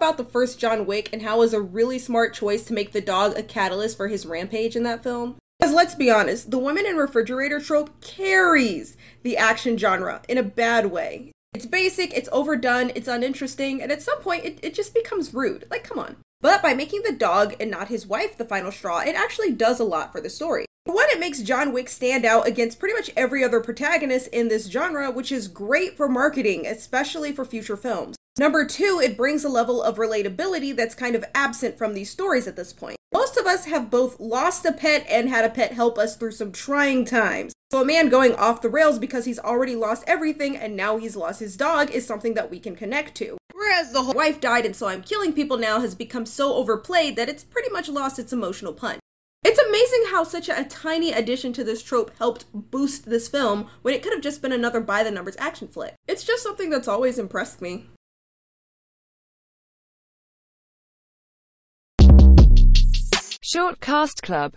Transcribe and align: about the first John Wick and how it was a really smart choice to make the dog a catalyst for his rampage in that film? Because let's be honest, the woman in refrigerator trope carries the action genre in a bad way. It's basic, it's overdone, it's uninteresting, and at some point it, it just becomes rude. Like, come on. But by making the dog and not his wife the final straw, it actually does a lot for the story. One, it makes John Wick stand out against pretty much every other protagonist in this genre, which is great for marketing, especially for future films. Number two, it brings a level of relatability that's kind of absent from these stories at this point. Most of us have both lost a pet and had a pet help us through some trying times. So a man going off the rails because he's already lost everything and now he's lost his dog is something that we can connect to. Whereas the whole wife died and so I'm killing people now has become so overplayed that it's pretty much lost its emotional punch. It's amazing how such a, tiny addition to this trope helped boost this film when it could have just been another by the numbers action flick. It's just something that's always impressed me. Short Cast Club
about 0.00 0.16
the 0.16 0.24
first 0.24 0.58
John 0.58 0.86
Wick 0.86 1.10
and 1.12 1.20
how 1.20 1.36
it 1.36 1.40
was 1.40 1.52
a 1.52 1.60
really 1.60 1.98
smart 1.98 2.32
choice 2.32 2.64
to 2.64 2.72
make 2.72 2.92
the 2.92 3.02
dog 3.02 3.36
a 3.36 3.42
catalyst 3.42 3.98
for 3.98 4.08
his 4.08 4.24
rampage 4.24 4.74
in 4.74 4.82
that 4.84 5.02
film? 5.02 5.36
Because 5.58 5.74
let's 5.74 5.94
be 5.94 6.10
honest, 6.10 6.50
the 6.50 6.58
woman 6.58 6.86
in 6.86 6.96
refrigerator 6.96 7.60
trope 7.60 8.00
carries 8.00 8.96
the 9.22 9.36
action 9.36 9.76
genre 9.76 10.22
in 10.26 10.38
a 10.38 10.42
bad 10.42 10.86
way. 10.90 11.32
It's 11.52 11.66
basic, 11.66 12.14
it's 12.14 12.30
overdone, 12.32 12.92
it's 12.94 13.08
uninteresting, 13.08 13.82
and 13.82 13.92
at 13.92 14.00
some 14.00 14.22
point 14.22 14.46
it, 14.46 14.58
it 14.62 14.72
just 14.72 14.94
becomes 14.94 15.34
rude. 15.34 15.66
Like, 15.70 15.84
come 15.84 15.98
on. 15.98 16.16
But 16.40 16.62
by 16.62 16.72
making 16.72 17.02
the 17.02 17.12
dog 17.12 17.54
and 17.60 17.70
not 17.70 17.88
his 17.88 18.06
wife 18.06 18.38
the 18.38 18.46
final 18.46 18.72
straw, 18.72 19.00
it 19.00 19.14
actually 19.14 19.52
does 19.52 19.80
a 19.80 19.84
lot 19.84 20.12
for 20.12 20.22
the 20.22 20.30
story. 20.30 20.64
One, 20.84 21.06
it 21.10 21.20
makes 21.20 21.40
John 21.40 21.72
Wick 21.72 21.88
stand 21.88 22.24
out 22.24 22.46
against 22.46 22.78
pretty 22.78 22.94
much 22.94 23.10
every 23.16 23.44
other 23.44 23.60
protagonist 23.60 24.28
in 24.28 24.48
this 24.48 24.68
genre, 24.68 25.10
which 25.10 25.30
is 25.30 25.46
great 25.46 25.96
for 25.96 26.08
marketing, 26.08 26.66
especially 26.66 27.32
for 27.32 27.44
future 27.44 27.76
films. 27.76 28.16
Number 28.38 28.64
two, 28.64 29.00
it 29.02 29.16
brings 29.16 29.44
a 29.44 29.50
level 29.50 29.82
of 29.82 29.98
relatability 29.98 30.74
that's 30.74 30.94
kind 30.94 31.14
of 31.14 31.24
absent 31.34 31.76
from 31.76 31.92
these 31.92 32.10
stories 32.10 32.48
at 32.48 32.56
this 32.56 32.72
point. 32.72 32.96
Most 33.12 33.36
of 33.36 33.44
us 33.44 33.66
have 33.66 33.90
both 33.90 34.18
lost 34.18 34.64
a 34.64 34.72
pet 34.72 35.06
and 35.10 35.28
had 35.28 35.44
a 35.44 35.50
pet 35.50 35.74
help 35.74 35.98
us 35.98 36.16
through 36.16 36.32
some 36.32 36.50
trying 36.50 37.04
times. 37.04 37.52
So 37.70 37.82
a 37.82 37.84
man 37.84 38.08
going 38.08 38.34
off 38.34 38.62
the 38.62 38.70
rails 38.70 38.98
because 38.98 39.26
he's 39.26 39.38
already 39.38 39.76
lost 39.76 40.04
everything 40.06 40.56
and 40.56 40.76
now 40.76 40.96
he's 40.96 41.14
lost 41.14 41.40
his 41.40 41.56
dog 41.56 41.90
is 41.90 42.06
something 42.06 42.34
that 42.34 42.50
we 42.50 42.58
can 42.58 42.74
connect 42.74 43.14
to. 43.16 43.36
Whereas 43.52 43.92
the 43.92 44.02
whole 44.02 44.14
wife 44.14 44.40
died 44.40 44.64
and 44.64 44.74
so 44.74 44.88
I'm 44.88 45.02
killing 45.02 45.34
people 45.34 45.58
now 45.58 45.80
has 45.80 45.94
become 45.94 46.24
so 46.24 46.54
overplayed 46.54 47.16
that 47.16 47.28
it's 47.28 47.44
pretty 47.44 47.70
much 47.70 47.88
lost 47.88 48.18
its 48.18 48.32
emotional 48.32 48.72
punch. 48.72 49.00
It's 49.42 49.58
amazing 49.58 50.04
how 50.10 50.24
such 50.24 50.50
a, 50.50 50.64
tiny 50.64 51.12
addition 51.12 51.54
to 51.54 51.64
this 51.64 51.82
trope 51.82 52.10
helped 52.18 52.44
boost 52.52 53.08
this 53.08 53.26
film 53.26 53.68
when 53.80 53.94
it 53.94 54.02
could 54.02 54.12
have 54.12 54.20
just 54.22 54.42
been 54.42 54.52
another 54.52 54.80
by 54.80 55.02
the 55.02 55.10
numbers 55.10 55.36
action 55.38 55.66
flick. 55.66 55.94
It's 56.06 56.24
just 56.24 56.42
something 56.42 56.68
that's 56.68 56.88
always 56.88 57.18
impressed 57.18 57.62
me. 57.62 57.86
Short 63.42 63.80
Cast 63.80 64.22
Club 64.22 64.48